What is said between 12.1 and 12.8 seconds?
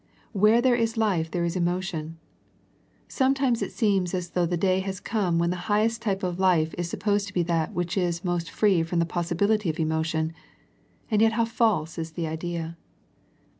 the idea.